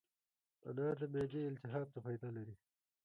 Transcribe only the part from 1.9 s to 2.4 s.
ته فایده